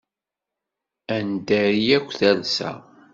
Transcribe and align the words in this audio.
Ad 1.15 1.21
neddari 1.27 1.83
akk 1.97 2.09
talsa. 2.19 2.71